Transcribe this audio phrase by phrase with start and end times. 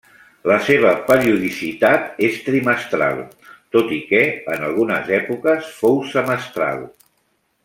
[0.51, 3.21] La seva periodicitat és trimestral,
[3.77, 4.25] tot i que
[4.57, 6.87] en algunes èpoques fou semestral.